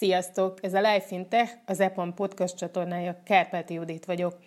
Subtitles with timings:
[0.00, 0.58] Sziasztok!
[0.62, 4.38] Ez a Life in Tech, az EPAM podcast csatornája, Kárpáti Judit vagyok.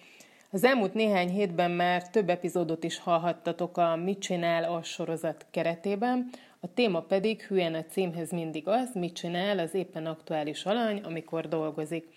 [0.51, 6.29] Az elmúlt néhány hétben már több epizódot is hallhattatok a Mit csinál a sorozat keretében,
[6.59, 11.47] a téma pedig hülyen a címhez mindig az, mit csinál az éppen aktuális alany, amikor
[11.47, 12.07] dolgozik.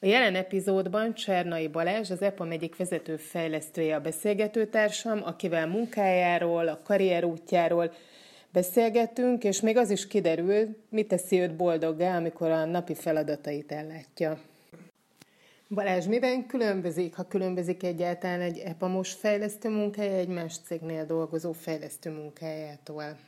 [0.00, 6.80] A jelen epizódban Csernai Balázs, az EPAM egyik vezető fejlesztője a beszélgetőtársam, akivel munkájáról, a
[6.84, 7.92] karrierútjáról,
[8.56, 14.40] beszélgettünk, és még az is kiderül, mit teszi őt boldoggá, amikor a napi feladatait ellátja.
[15.68, 22.10] Balázs, miben különbözik, ha különbözik egyáltalán egy EPAMOS fejlesztő munkája egy más cégnél dolgozó fejlesztő
[22.10, 23.18] munkájától?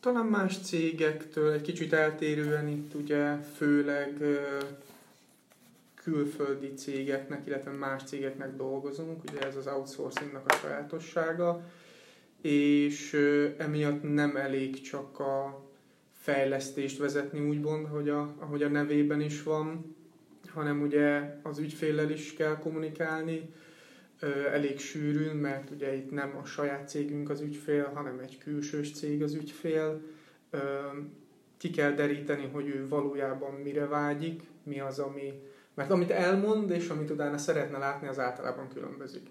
[0.00, 4.12] Talán más cégektől egy kicsit eltérően itt ugye főleg
[5.94, 11.62] külföldi cégeknek, illetve más cégeknek dolgozunk, ugye ez az outsourcingnak a sajátossága
[12.42, 13.12] és
[13.58, 15.64] emiatt nem elég csak a
[16.12, 19.96] fejlesztést vezetni úgymond, hogy a, ahogy a nevében is van,
[20.48, 23.50] hanem ugye az ügyféllel is kell kommunikálni,
[24.52, 29.22] elég sűrűn, mert ugye itt nem a saját cégünk az ügyfél, hanem egy külsős cég
[29.22, 30.00] az ügyfél.
[31.56, 35.32] Ki kell deríteni, hogy ő valójában mire vágyik, mi az, ami...
[35.74, 39.26] Mert amit elmond, és amit utána szeretne látni, az általában különbözik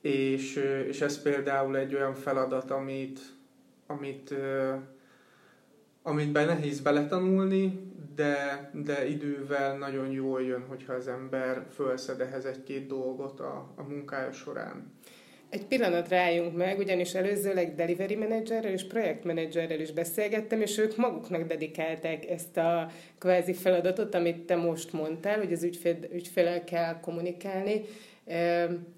[0.00, 0.56] és,
[0.88, 3.20] és ez például egy olyan feladat, amit,
[3.86, 4.34] amit,
[6.02, 12.44] amit be nehéz beletanulni, de, de idővel nagyon jól jön, hogyha az ember felszed ehhez
[12.44, 14.92] egy-két dolgot a, a munkája során.
[15.50, 21.42] Egy pillanat rájunk meg, ugyanis előzőleg delivery managerrel és projektmenedzserrel is beszélgettem, és ők maguknak
[21.42, 27.84] dedikálták ezt a kvázi feladatot, amit te most mondtál, hogy az ügyfél, ügyfélel kell kommunikálni,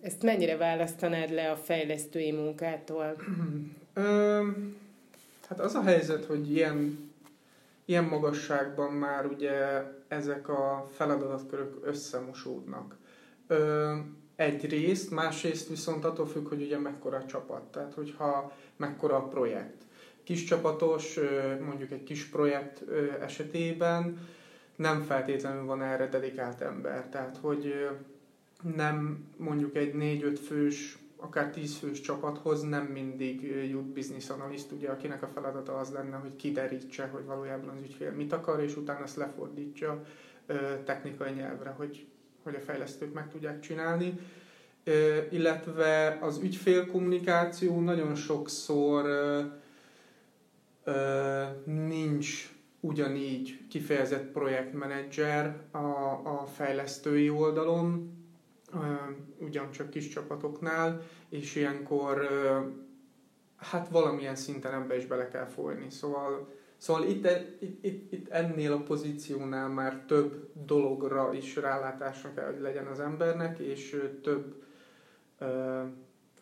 [0.00, 3.16] ezt mennyire választanád le a fejlesztői munkától?
[5.48, 7.10] hát az a helyzet, hogy ilyen,
[7.84, 12.96] ilyen magasságban már ugye ezek a feladatkörök összemosódnak.
[14.36, 19.82] Egyrészt, másrészt viszont attól függ, hogy ugye mekkora a csapat, tehát hogyha mekkora a projekt.
[20.24, 21.18] Kis csapatos,
[21.64, 22.84] mondjuk egy kis projekt
[23.20, 24.28] esetében
[24.76, 27.08] nem feltétlenül van erre dedikált ember.
[27.08, 27.88] Tehát, hogy
[28.76, 34.88] nem mondjuk egy 4-5 fős, akár 10 fős csapathoz nem mindig jut business analyst, ugye,
[34.88, 39.02] akinek a feladata az lenne, hogy kiderítse, hogy valójában az ügyfél mit akar, és utána
[39.02, 40.02] azt lefordítsa
[40.84, 42.06] technikai nyelvre, hogy,
[42.42, 44.18] hogy a fejlesztők meg tudják csinálni.
[45.30, 49.06] Illetve az ügyfél kommunikáció nagyon sokszor
[51.64, 55.78] nincs ugyanígy kifejezett projektmenedzser a,
[56.24, 58.18] a fejlesztői oldalon,
[59.38, 62.28] ugyancsak kis csapatoknál, és ilyenkor
[63.56, 65.90] hát valamilyen szinten ebbe is bele kell folyni.
[65.90, 67.28] Szóval, szóval itt,
[67.60, 73.00] itt, itt, itt ennél a pozíciónál már több dologra is rálátásra kell, hogy legyen az
[73.00, 74.62] embernek, és több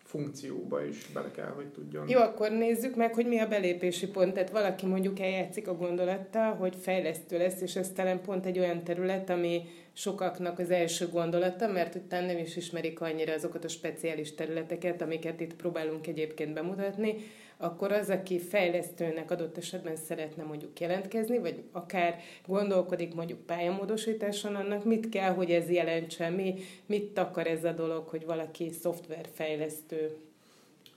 [0.08, 2.08] funkcióba is bele kell, hogy tudjon.
[2.08, 4.32] Jó, akkor nézzük meg, hogy mi a belépési pont.
[4.32, 8.84] Tehát valaki mondjuk eljátszik a gondolattal, hogy fejlesztő lesz, és ez talán pont egy olyan
[8.84, 14.34] terület, ami sokaknak az első gondolata, mert utána nem is ismerik annyira azokat a speciális
[14.34, 17.14] területeket, amiket itt próbálunk egyébként bemutatni,
[17.60, 24.84] akkor az, aki fejlesztőnek adott esetben szeretne mondjuk jelentkezni, vagy akár gondolkodik mondjuk pályamódosításon, annak
[24.84, 26.54] mit kell, hogy ez jelentse, mi,
[26.86, 30.16] mit akar ez a dolog, hogy valaki szoftverfejlesztő?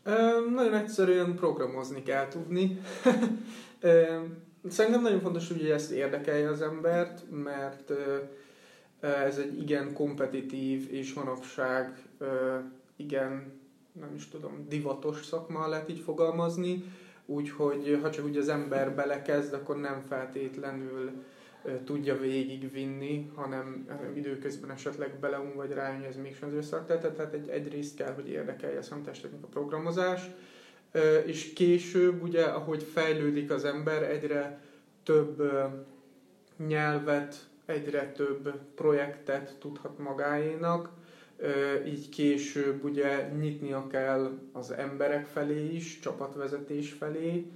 [0.04, 2.80] Ö, nagyon egyszerűen programozni kell tudni.
[3.80, 4.20] Ö,
[4.70, 7.92] szerintem nagyon fontos, hogy ezt érdekelje az embert, mert
[9.00, 12.04] ez egy igen kompetitív és manapság
[12.96, 13.61] igen
[14.00, 16.84] nem is tudom, divatos szakma lehet így fogalmazni,
[17.26, 21.12] úgyhogy ha csak úgy az ember belekezd, akkor nem feltétlenül
[21.86, 27.96] tudja végigvinni, hanem időközben esetleg beleun vagy rájön, ez mégsem az ő Tehát egy, egyrészt
[27.96, 30.30] kell, hogy érdekelje a számítástechnika programozás,
[31.26, 34.62] és később, ugye, ahogy fejlődik az ember, egyre
[35.04, 35.44] több
[36.68, 37.36] nyelvet,
[37.66, 40.90] egyre több projektet tudhat magáénak,
[41.88, 47.52] így később ugye nyitnia kell az emberek felé is, csapatvezetés felé,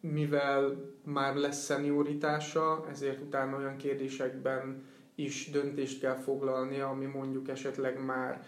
[0.00, 4.82] mivel már lesz szenioritása, ezért utána olyan kérdésekben
[5.14, 8.44] is döntést kell foglalnia, ami mondjuk esetleg már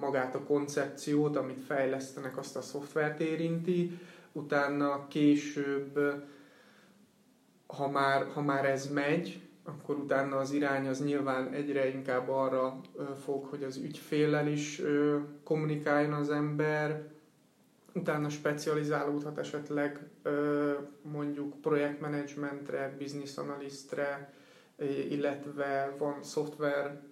[0.00, 3.98] magát a koncepciót, amit fejlesztenek, azt a szoftvert érinti,
[4.32, 5.98] utána később,
[7.66, 12.80] ha már, ha már ez megy, akkor utána az irány az nyilván egyre inkább arra
[13.24, 14.82] fog, hogy az ügyféllel is
[15.44, 17.14] kommunikáljon az ember,
[17.94, 20.08] utána specializálódhat esetleg
[21.02, 24.32] mondjuk projektmenedzsmentre, business analistre,
[25.10, 27.02] illetve van szoftver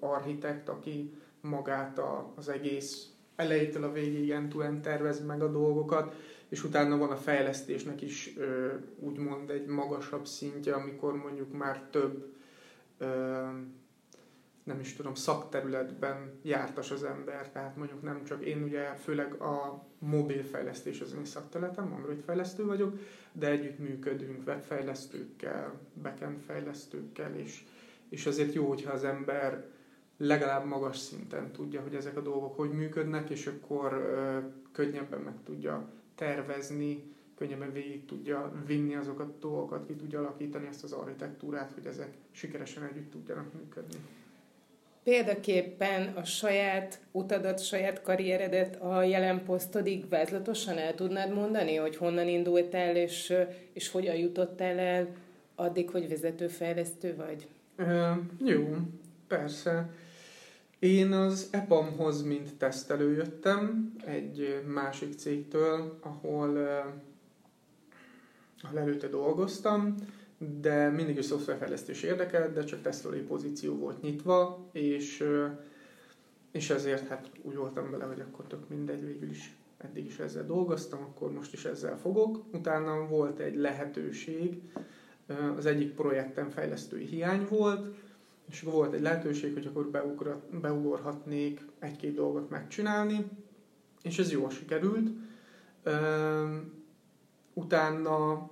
[0.00, 2.00] architekt, aki magát
[2.34, 3.06] az egész
[3.36, 6.14] elejétől a végig end tervez meg a dolgokat,
[6.50, 8.34] és utána van a fejlesztésnek is
[8.98, 12.34] úgymond egy magasabb szintje, amikor mondjuk már több
[14.62, 19.84] nem is tudom, szakterületben jártas az ember, tehát mondjuk nem csak én ugye főleg a
[19.98, 22.98] mobilfejlesztés az én szakterületem, Android fejlesztő vagyok,
[23.32, 27.64] de együtt működünk webfejlesztőkkel, backend fejlesztőkkel, és,
[28.08, 29.64] és azért jó, hogyha az ember
[30.16, 34.38] legalább magas szinten tudja, hogy ezek a dolgok hogy működnek, és akkor ö,
[34.72, 35.88] könnyebben meg tudja
[36.20, 37.02] tervezni,
[37.36, 42.14] könnyebben végig tudja vinni azokat a dolgokat, ki tudja alakítani ezt az architektúrát, hogy ezek
[42.30, 43.96] sikeresen együtt tudjanak működni.
[45.02, 52.28] Példaképpen a saját utadat, saját karrieredet a jelen posztodig vázlatosan el tudnád mondani, hogy honnan
[52.28, 53.34] indultál, és,
[53.72, 55.08] és hogyan jutottál el
[55.54, 57.46] addig, hogy vezetőfejlesztő vagy?
[57.78, 58.76] Uh, jó,
[59.26, 59.90] persze.
[60.80, 66.56] Én az EPAM-hoz mint tesztelő jöttem egy másik cégtől, ahol,
[68.62, 69.94] ahol előtte dolgoztam,
[70.60, 75.24] de mindig is szoftverfejlesztés érdekelt, de csak tesztelői pozíció volt nyitva, és,
[76.50, 80.46] és ezért hát úgy voltam vele, hogy akkor tök mindegy, végül is eddig is ezzel
[80.46, 82.44] dolgoztam, akkor most is ezzel fogok.
[82.52, 84.60] Utána volt egy lehetőség,
[85.56, 87.94] az egyik projekten fejlesztői hiány volt,
[88.50, 89.90] és volt egy lehetőség, hogy akkor
[90.60, 93.26] beugorhatnék egy-két dolgot megcsinálni,
[94.02, 95.10] és ez jól sikerült.
[97.52, 98.48] Utána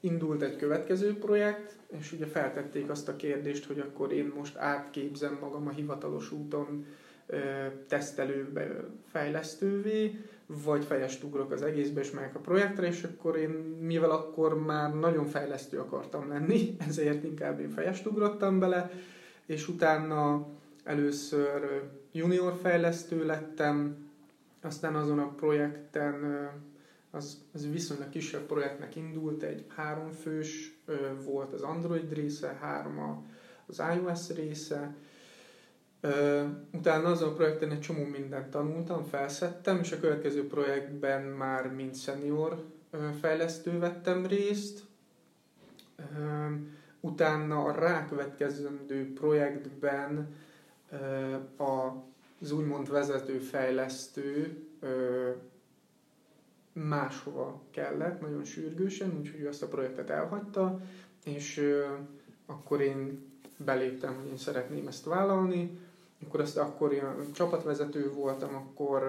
[0.00, 5.38] indult egy következő projekt, és ugye feltették azt a kérdést, hogy akkor én most átképzem
[5.40, 6.86] magam a hivatalos úton
[7.88, 13.50] tesztelőbe, fejlesztővé, vagy fejest ugrok az egészbe, és megyek a projektre, és akkor én,
[13.80, 18.90] mivel akkor már nagyon fejlesztő akartam lenni, ezért inkább én fejest ugrottam bele,
[19.46, 20.46] és utána
[20.84, 23.96] először junior fejlesztő lettem,
[24.62, 26.48] aztán azon a projekten
[27.10, 30.78] az, az viszonylag kisebb projektnek indult, egy háromfős
[31.24, 33.26] volt az Android része, három
[33.66, 34.94] az iOS része,
[36.72, 42.00] utána azon a projekten egy csomó mindent tanultam, felszettem, és a következő projektben már mint
[42.00, 42.64] senior
[43.20, 44.84] fejlesztő vettem részt.
[47.00, 50.34] Utána a rákövetkezendő projektben
[51.56, 54.56] az úgymond vezető fejlesztő
[56.72, 60.80] máshova kellett, nagyon sürgősen, úgyhogy azt a projektet elhagyta,
[61.24, 61.76] és
[62.46, 65.78] akkor én beléptem, hogy én szeretném ezt vállalni,
[66.26, 69.02] akkor azt akkor én csapatvezető voltam, akkor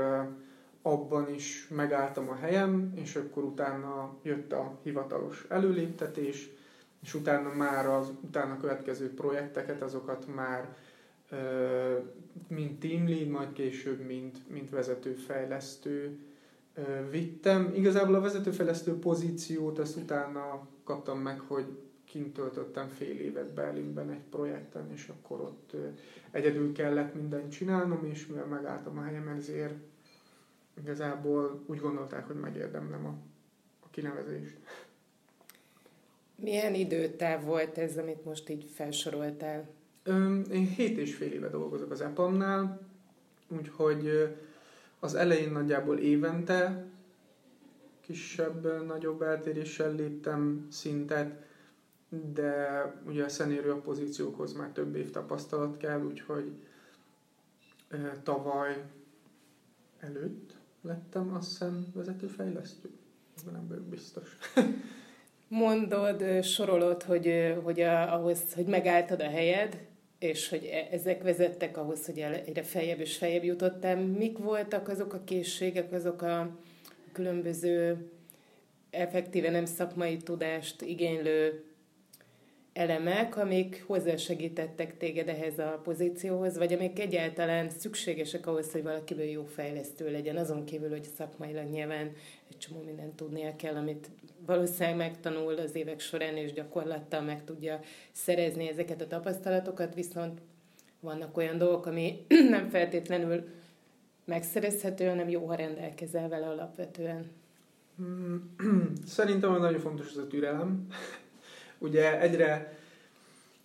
[0.82, 6.50] abban is megálltam a helyem, és akkor utána jött a hivatalos előléptetés,
[7.02, 10.76] és utána már az utána következő projekteket, azokat már
[12.48, 16.18] mint team lead, majd később mint, mint vezetőfejlesztő
[17.10, 17.72] vittem.
[17.76, 21.66] Igazából a vezetőfejlesztő pozíciót azt utána kaptam meg, hogy
[22.14, 25.76] kint töltöttem fél évet Berlinben egy projekten, és akkor ott
[26.32, 29.74] egyedül kellett mindent csinálnom, és mivel megálltam a helyem, ezért
[30.82, 33.16] igazából úgy gondolták, hogy megérdemlem a,
[33.80, 34.58] a kinevezést.
[36.36, 39.70] Milyen időtáv volt ez, amit most így felsoroltál?
[40.52, 42.88] Én hét és fél éve dolgozok az EPAM-nál,
[43.48, 44.36] úgyhogy
[45.00, 46.86] az elején nagyjából évente
[48.00, 51.52] kisebb, nagyobb eltéréssel léptem szintet,
[52.34, 56.52] de ugye a senior pozíciókhoz már több év tapasztalat kell, úgyhogy
[58.24, 58.84] tavaly
[60.00, 62.90] előtt lettem azt hiszem vezetőfejlesztő.
[63.52, 64.38] Nem biztos.
[65.48, 69.88] Mondod, sorolod, hogy, hogy a, ahhoz, hogy megálltad a helyed,
[70.20, 73.96] és hogy e, ezek vezettek ahhoz, hogy egyre feljebb és feljebb jutottál.
[74.06, 76.50] Mik voltak azok a készségek, azok a
[77.12, 78.08] különböző
[78.90, 81.64] effektíve nem szakmai tudást igénylő
[82.74, 89.44] elemek, amik hozzásegítettek téged ehhez a pozícióhoz, vagy amik egyáltalán szükségesek ahhoz, hogy valakiből jó
[89.44, 92.12] fejlesztő legyen, azon kívül, hogy szakmailag nyilván
[92.50, 94.10] egy csomó mindent tudnia kell, amit
[94.46, 97.80] valószínűleg megtanul az évek során, és gyakorlattal meg tudja
[98.12, 100.42] szerezni ezeket a tapasztalatokat, viszont
[101.00, 103.44] vannak olyan dolgok, ami nem feltétlenül
[104.26, 107.32] megszerezhető, hanem jó, ha rendelkezel vele alapvetően.
[109.06, 110.88] Szerintem nagyon fontos az a türelem.
[111.84, 112.78] Ugye egyre,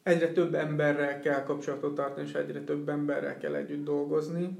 [0.03, 4.59] egyre több emberrel kell kapcsolatot tartani, és egyre több emberrel kell együtt dolgozni.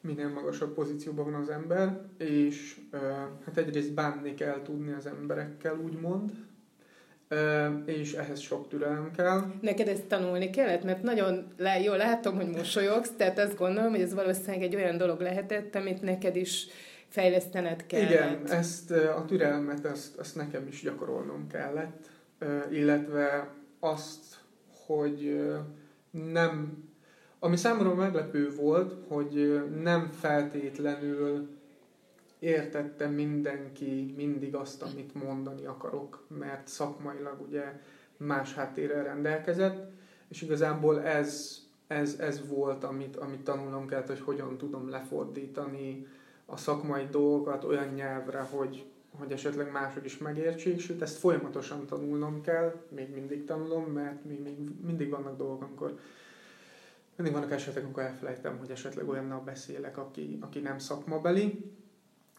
[0.00, 2.76] minél magasabb pozícióban van az ember, és
[3.44, 6.30] hát egyrészt bánni kell tudni az emberekkel, úgymond,
[7.84, 9.40] és ehhez sok türelem kell.
[9.60, 10.84] Neked ezt tanulni kellett?
[10.84, 14.96] Mert nagyon le, jól látom, hogy mosolyogsz, tehát azt gondolom, hogy ez valószínűleg egy olyan
[14.96, 16.66] dolog lehetett, amit neked is
[17.08, 18.10] fejlesztened kellett.
[18.10, 22.14] Igen, ezt a türelmet, azt, azt nekem is gyakorolnom kellett,
[22.70, 24.36] illetve azt,
[24.86, 25.44] hogy
[26.10, 26.84] nem,
[27.38, 31.48] ami számomra meglepő volt, hogy nem feltétlenül
[32.38, 37.80] értette mindenki mindig azt, amit mondani akarok, mert szakmailag ugye
[38.16, 39.90] más háttérrel rendelkezett,
[40.28, 46.06] és igazából ez, ez, ez volt, amit, amit tanulnom kellett, hogy hogyan tudom lefordítani
[46.46, 52.40] a szakmai dolgokat olyan nyelvre, hogy, hogy esetleg mások is megértsék, sőt ezt folyamatosan tanulnom
[52.40, 55.98] kell, még mindig tanulom, mert még, még mindig vannak dolgok, amikor
[57.16, 61.74] mindig vannak esetek, amikor elfelejtem, hogy esetleg olyannal beszélek, aki, aki nem szakmabeli,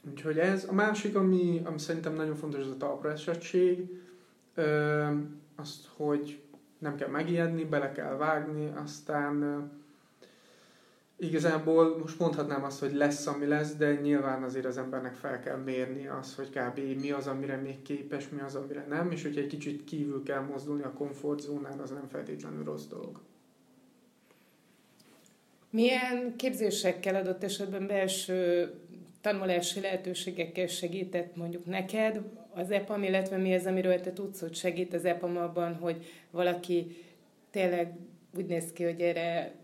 [0.09, 0.65] Úgyhogy ez.
[0.69, 4.01] A másik, ami, ami szerintem nagyon fontos, az a talpra esettség.
[4.53, 5.05] Ö,
[5.55, 6.41] azt, hogy
[6.77, 9.43] nem kell megijedni, bele kell vágni, aztán
[11.17, 15.57] igazából most mondhatnám azt, hogy lesz, ami lesz, de nyilván azért az embernek fel kell
[15.57, 16.79] mérni az, hogy kb.
[17.01, 20.41] mi az, amire még képes, mi az, amire nem, és hogyha egy kicsit kívül kell
[20.41, 23.21] mozdulni a komfortzónán, az nem feltétlenül rossz dolog.
[25.69, 28.71] Milyen képzésekkel adott esetben belső
[29.21, 32.21] tanulási lehetőségekkel segített mondjuk neked
[32.53, 37.05] az EPAM, illetve mi az, amiről te tudsz, hogy segít az EPAM abban, hogy valaki
[37.51, 37.93] tényleg
[38.35, 39.55] úgy néz ki, hogy erre,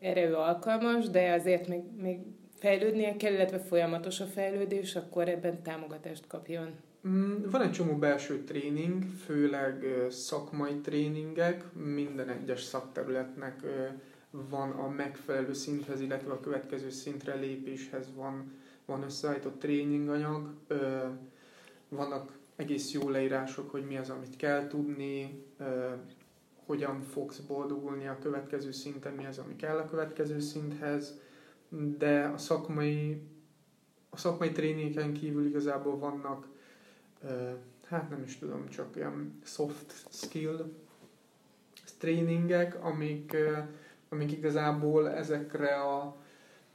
[0.00, 2.18] erre ő alkalmas, de azért még, még
[2.58, 6.70] fejlődnie kell, illetve folyamatos a fejlődés, akkor ebben támogatást kapjon.
[7.08, 13.60] Mm, van egy csomó belső tréning, főleg szakmai tréningek, minden egyes szakterületnek
[14.30, 18.58] van a megfelelő szinthez, illetve a következő szintre lépéshez van
[18.90, 20.54] van összeállított tréninganyag,
[21.88, 25.44] vannak egész jó leírások, hogy mi az, amit kell tudni,
[26.70, 31.18] hogyan fogsz boldogulni a következő szinten, mi az, ami kell a következő szinthez,
[31.98, 33.22] de a szakmai,
[34.10, 36.46] a szakmai tréningeken kívül igazából vannak,
[37.86, 40.72] hát nem is tudom, csak ilyen soft skill
[41.98, 43.36] tréningek, amik,
[44.08, 46.16] amik igazából ezekre a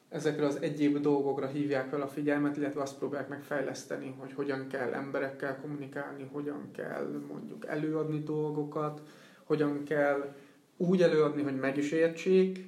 [0.09, 4.67] ezekre az egyéb dolgokra hívják fel a figyelmet, illetve azt próbálják meg fejleszteni, hogy hogyan
[4.67, 9.01] kell emberekkel kommunikálni, hogyan kell mondjuk előadni dolgokat,
[9.45, 10.35] hogyan kell
[10.77, 12.67] úgy előadni, hogy meg is értsék,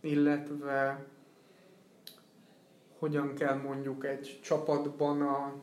[0.00, 1.06] illetve
[2.98, 5.54] hogyan kell mondjuk egy csapatban a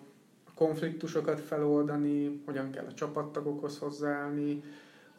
[0.56, 4.64] konfliktusokat feloldani, hogyan kell a csapattagokhoz hozzáállni,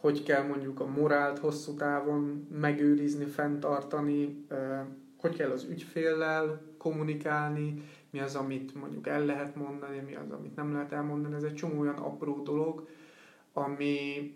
[0.00, 4.46] hogy kell mondjuk a morált hosszú távon megőrizni, fenntartani,
[5.16, 10.56] hogy kell az ügyféllel kommunikálni, mi az, amit mondjuk el lehet mondani, mi az, amit
[10.56, 11.34] nem lehet elmondani.
[11.34, 12.88] Ez egy csomó olyan apró dolog,
[13.52, 14.34] ami,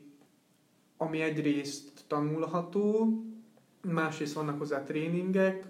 [1.02, 3.08] ami egyrészt tanulható,
[3.82, 5.64] másrészt vannak hozzá tréningek,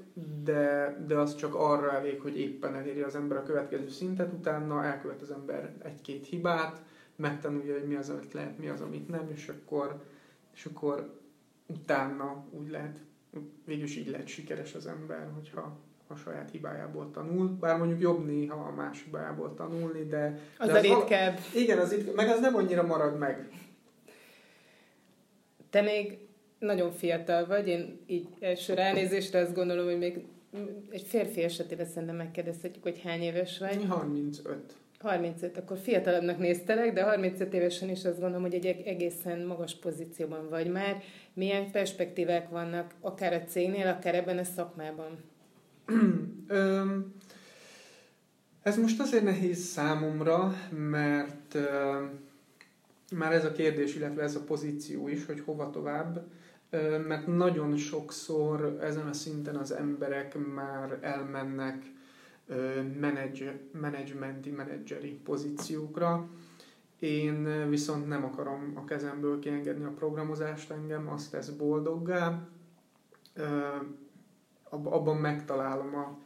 [0.45, 4.85] de, de az csak arra elég, hogy éppen eléri az ember a következő szintet, utána
[4.85, 6.83] elkövet az ember egy-két hibát,
[7.17, 10.03] megtanulja, hogy mi az, amit lehet, mi az, amit nem, és akkor,
[10.55, 11.19] és akkor
[11.67, 12.99] utána úgy lehet
[13.65, 18.65] végülis így lehet sikeres az ember, hogyha a saját hibájából tanul, bár mondjuk jobb néha
[18.65, 20.39] a más hibájából tanulni, de...
[20.59, 21.39] Az de a ritkebb.
[21.55, 23.49] Igen, az itt, meg az nem annyira marad meg.
[25.71, 26.19] Te még
[26.59, 30.25] nagyon fiatal vagy, én így első ránézésre azt gondolom, hogy még
[30.91, 33.85] egy férfi esetében szerintem megkérdezhetjük, hogy hány éves vagy.
[33.89, 34.75] 35.
[34.99, 40.49] 35, akkor fiatalabbnak néztelek, de 35 évesen is azt gondolom, hogy egy egészen magas pozícióban
[40.49, 41.03] vagy már.
[41.35, 45.19] Milyen perspektívák vannak, akár a cégnél, akár ebben a szakmában?
[48.62, 51.59] Ez most azért nehéz számomra, mert
[53.11, 56.26] már ez a kérdés, illetve ez a pozíció is, hogy hova tovább,
[57.07, 61.93] mert nagyon sokszor ezen a szinten az emberek már elmennek
[63.81, 66.29] menedzsmenti, menedzseri pozíciókra.
[66.99, 72.49] Én viszont nem akarom a kezemből kiengedni a programozást engem, azt tesz boldoggá.
[74.71, 76.19] Abban megtalálom a,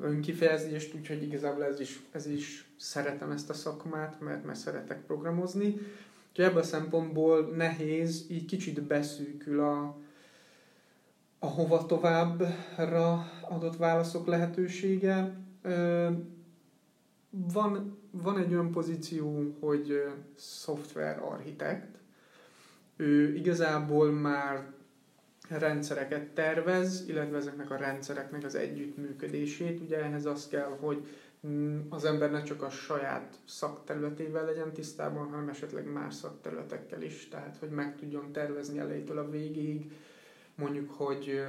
[0.00, 5.66] önkifejezést, úgyhogy igazából ez is, ez is szeretem ezt a szakmát, mert, mert szeretek programozni.
[6.28, 9.96] Úgyhogy ebből a szempontból nehéz, így kicsit beszűkül a,
[11.38, 15.36] a hova továbbra adott válaszok lehetősége.
[17.30, 20.04] Van, van egy olyan pozíció, hogy
[20.36, 21.98] szoftver architekt.
[22.96, 24.76] Ő igazából már
[25.48, 29.80] rendszereket tervez, illetve ezeknek a rendszereknek az együttműködését.
[29.80, 31.06] Ugye ehhez az kell, hogy
[31.46, 37.28] mm, az ember ne csak a saját szakterületével legyen tisztában, hanem esetleg más szakterületekkel is,
[37.28, 39.92] tehát hogy meg tudjon tervezni elejétől a végéig,
[40.54, 41.42] mondjuk, hogy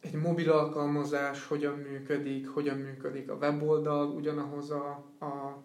[0.00, 5.56] egy mobil alkalmazás hogyan működik, hogyan működik a weboldal, ugyanahoz a, a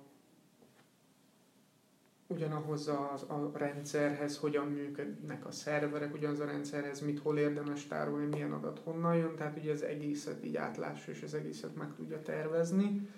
[2.33, 8.25] ugyanahoz a, a rendszerhez, hogyan működnek a szerverek, ugyanaz a rendszerhez, mit hol érdemes tárolni,
[8.25, 12.21] milyen adat honnan jön, tehát ugye az egészet így átlásra és az egészet meg tudja
[12.21, 13.09] tervezni.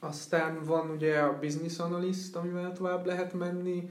[0.00, 3.90] Aztán van ugye a business analyst, amivel tovább lehet menni,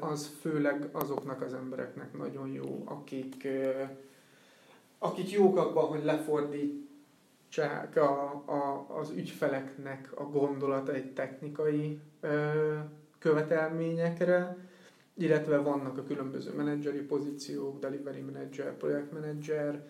[0.00, 3.48] az főleg azoknak az embereknek nagyon jó, akik,
[4.98, 6.04] akik jók abban, hogy
[7.56, 12.00] lefordítsák a, a, az ügyfeleknek a gondolata egy technikai
[13.18, 14.56] követelményekre,
[15.14, 19.86] illetve vannak a különböző menedzseri pozíciók, delivery manager, projektmenedzser,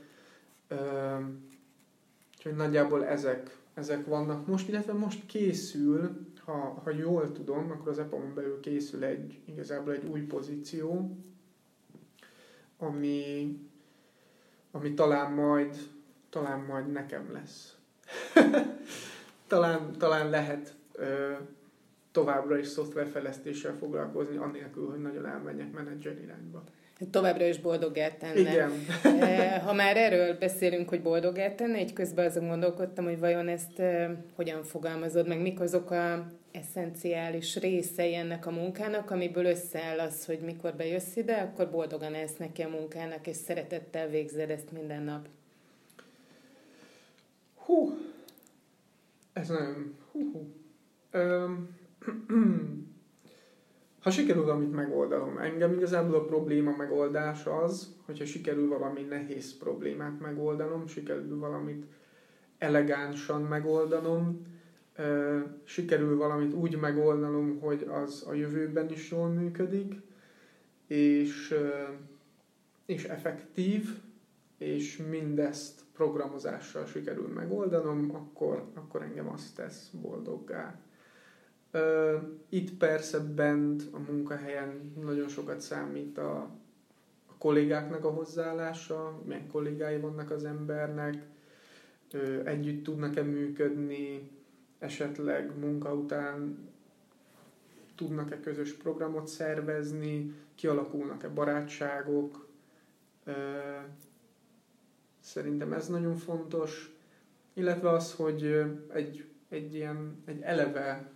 [2.37, 7.99] úgyhogy nagyjából ezek, ezek vannak most, illetve most készül, ha, ha jól tudom, akkor az
[7.99, 11.17] EPAM-on belül készül egy, igazából egy új pozíció,
[12.79, 13.59] ami,
[14.71, 15.77] ami talán majd,
[16.37, 17.77] talán majd nekem lesz.
[19.49, 20.75] talán, talán lehet
[22.13, 26.63] továbbra is szoftverfejlesztéssel foglalkozni, annélkül, hogy nagyon elmenjek menedzser irányba.
[27.11, 28.41] Továbbra is boldogát tenne.
[28.41, 28.71] Igen.
[29.21, 33.79] Eh, ha már erről beszélünk, hogy boldogát tenne, egy közben azon gondolkodtam, hogy vajon ezt
[33.79, 40.25] eh, hogyan fogalmazod, meg mik azok a eszenciális részei ennek a munkának, amiből összeáll az,
[40.25, 45.03] hogy mikor bejössz ide, akkor boldogan ezt neki a munkának, és szeretettel végzed ezt minden
[45.03, 45.29] nap.
[47.67, 47.99] Hú,
[49.33, 49.95] ez nagyon...
[50.13, 50.55] Hú, hú.
[51.11, 51.69] Öm,
[54.03, 60.21] ha sikerül valamit megoldanom, engem igazából a probléma megoldás az, hogyha sikerül valami nehéz problémát
[60.21, 61.87] megoldanom, sikerül valamit
[62.59, 64.47] elegánsan megoldanom,
[65.65, 69.95] sikerül valamit úgy megoldanom, hogy az a jövőben is jól működik,
[70.87, 71.55] és,
[72.85, 73.89] és effektív,
[74.59, 80.81] és mindezt programozással sikerül megoldanom, akkor, akkor engem azt tesz boldoggá.
[82.49, 86.37] Itt persze bent a munkahelyen nagyon sokat számít a,
[87.27, 91.27] a kollégáknak a hozzáállása, milyen kollégái vannak az embernek,
[92.45, 94.31] együtt tudnak-e működni,
[94.79, 96.59] esetleg munka után
[97.95, 102.49] tudnak-e közös programot szervezni, kialakulnak-e barátságok.
[105.27, 106.97] Szerintem ez nagyon fontos.
[107.55, 108.63] Illetve az, hogy
[108.93, 111.11] egy, egy ilyen, egy eleve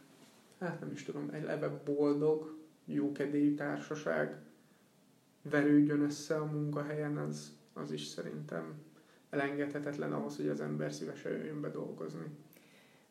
[0.61, 4.37] hát nem is tudom, egy leve boldog, jókedélyű társaság
[5.43, 8.75] verődjön össze a munkahelyen, az, az is szerintem
[9.31, 12.27] elengedhetetlen ahhoz, hogy az ember szívesen jöjjön be dolgozni.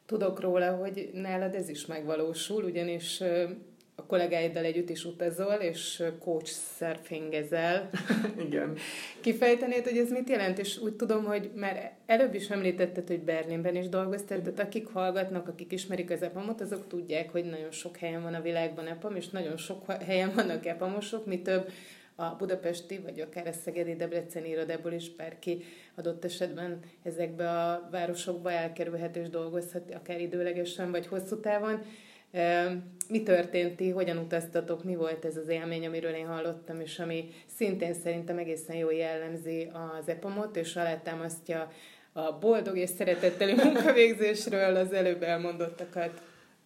[0.06, 3.24] Tudok róla, hogy nálad ez is megvalósul, ugyanis
[4.00, 7.90] a kollégáiddal együtt is utazol, és coach surfingezel.
[8.46, 8.76] Igen.
[9.22, 10.60] Kifejtenéd, hogy ez mit jelent?
[10.60, 15.48] És úgy tudom, hogy már előbb is említetted, hogy Berlinben is dolgoztál, tehát akik hallgatnak,
[15.48, 19.30] akik ismerik az EPAM-ot, azok tudják, hogy nagyon sok helyen van a világban EPAM, és
[19.30, 21.72] nagyon sok helyen vannak EPAMosok, mi több
[22.16, 25.64] a budapesti, vagy akár a szegedi debreceni irodából is bárki
[25.96, 31.82] adott esetben ezekbe a városokba elkerülhet és dolgozhat, akár időlegesen, vagy hosszú távon.
[33.10, 37.30] Mi történt ti, hogyan utaztatok, mi volt ez az élmény, amiről én hallottam, és ami
[37.56, 41.72] szintén szerintem egészen jól jellemzi az EPAMot, és alátámasztja
[42.12, 46.22] a boldog és szeretetteli munkavégzésről az előbb elmondottakat.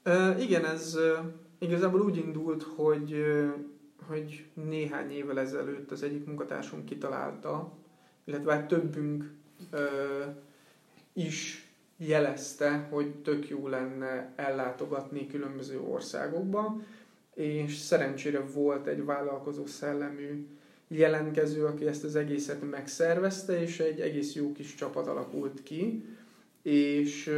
[0.05, 0.97] Uh, igen, ez
[1.59, 3.23] igazából úgy indult, hogy,
[4.07, 7.73] hogy néhány évvel ezelőtt az egyik munkatársunk kitalálta,
[8.23, 9.31] illetve hát többünk
[9.71, 9.79] uh,
[11.13, 11.62] is
[12.07, 16.81] jelezte, hogy tök jó lenne ellátogatni különböző országokba,
[17.33, 20.47] és szerencsére volt egy vállalkozó szellemű
[20.87, 26.03] jelentkező, aki ezt az egészet megszervezte, és egy egész jó kis csapat alakult ki,
[26.61, 27.31] és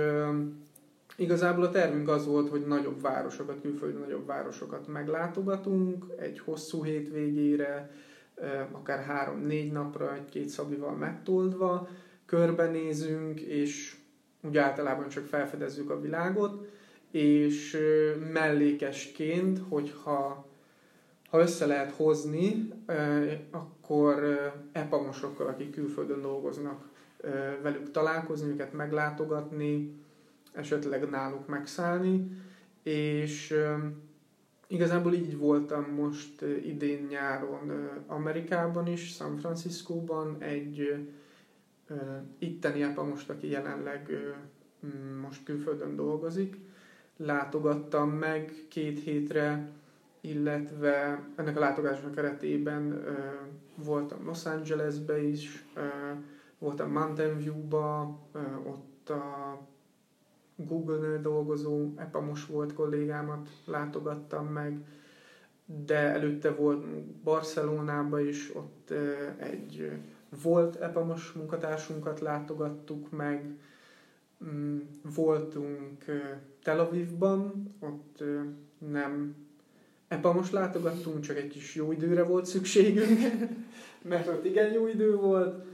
[1.15, 7.91] igazából a tervünk az volt, hogy nagyobb városokat, külföldi nagyobb városokat meglátogatunk, egy hosszú hétvégére,
[8.71, 11.89] akár három-négy napra, egy-két szabival megtoldva,
[12.25, 13.95] körbenézünk, és
[14.45, 16.67] úgy általában csak felfedezzük a világot,
[17.11, 17.77] és
[18.33, 20.45] mellékesként, hogyha
[21.29, 22.69] ha össze lehet hozni,
[23.51, 24.23] akkor
[24.71, 26.89] epamosokkal, akik külföldön dolgoznak,
[27.61, 29.93] velük találkozni, őket meglátogatni,
[30.53, 32.31] esetleg náluk megszállni,
[32.83, 33.55] és
[34.67, 41.07] igazából így voltam most idén nyáron Amerikában is, San Franciscóban, egy
[42.37, 44.09] itteni apa most, aki jelenleg
[45.21, 46.57] most külföldön dolgozik,
[47.17, 49.69] látogattam meg két hétre,
[50.21, 53.03] illetve ennek a látogatásnak keretében
[53.75, 55.65] voltam Los Angelesbe is,
[56.57, 58.19] voltam Mountain View-ba,
[58.63, 59.59] ott a
[60.55, 64.85] Google-nél dolgozó Epamos volt kollégámat látogattam meg,
[65.65, 66.85] de előtte volt
[67.23, 68.93] Barcelonába is, ott
[69.37, 69.91] egy
[70.43, 73.57] volt Epamos munkatársunkat látogattuk meg,
[74.45, 74.79] mm,
[75.15, 76.05] voltunk
[76.63, 78.23] Tel Avivban, ott
[78.77, 79.35] nem
[80.07, 83.19] Epamos látogattunk, csak egy kis jó időre volt szükségünk,
[84.09, 85.65] mert ott igen jó idő volt.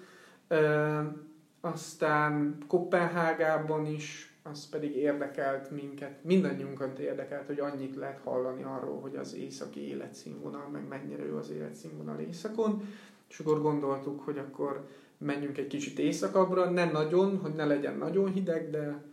[1.61, 9.15] Aztán Kopenhágában is az pedig érdekelt minket, mindannyiunkat érdekelt, hogy annyit lehet hallani arról, hogy
[9.15, 12.83] az északi életszínvonal, meg mennyire jó az életszínvonal északon,
[13.31, 18.33] és akkor gondoltuk, hogy akkor menjünk egy kicsit északabbra, nem nagyon, hogy ne legyen nagyon
[18.33, 19.03] hideg, de,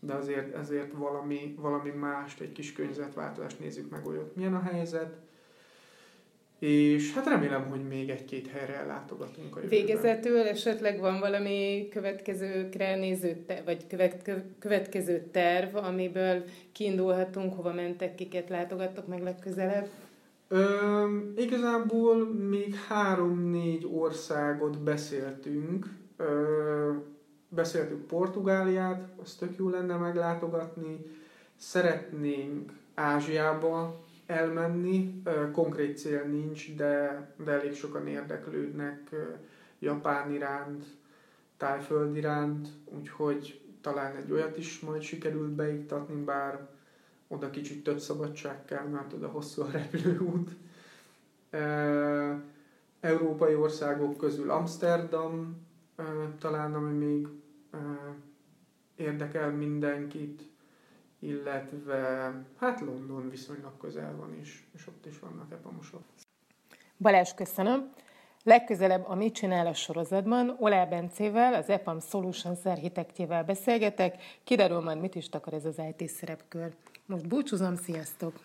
[0.00, 4.62] de azért, ezért valami, valami mást, egy kis környezetváltozást nézzük meg, hogy ott milyen a
[4.62, 5.14] helyzet.
[6.58, 9.86] És hát remélem, hogy még egy-két helyre ellátogatunk a jövőben.
[9.86, 13.86] Végezetül esetleg van valami következőkre néző, vagy
[14.58, 19.88] következő terv, amiből kiindulhatunk, hova mentek, kiket látogattok meg legközelebb?
[20.52, 25.86] Ö, igazából még három-négy országot beszéltünk.
[26.16, 26.92] Ö,
[27.48, 31.04] beszéltük Portugáliát, az tök jó lenne meglátogatni.
[31.56, 35.22] Szeretnénk Ázsiába elmenni.
[35.52, 39.10] Konkrét cél nincs, de, de elég sokan érdeklődnek
[39.78, 40.84] Japán iránt,
[41.56, 46.68] Tájföld iránt, úgyhogy talán egy olyat is majd sikerült beiktatni, bár
[47.32, 50.50] oda kicsit több szabadság kell, mert oda hosszú a repülőút.
[53.00, 55.66] Európai országok közül Amsterdam
[56.38, 57.28] talán, ami még
[58.96, 60.42] érdekel mindenkit,
[61.18, 66.02] illetve hát London viszonylag közel van is, és ott is vannak epamosok.
[66.96, 67.92] Balázs, köszönöm.
[68.42, 75.00] Legközelebb a Mit csinál a sorozatban Olá Bencével, az EPAM Solutions architektjével beszélgetek, kiderül majd
[75.00, 76.74] mit is takar ez az IT szerepkör.
[77.10, 78.38] Most búcsúzom, sziasztok!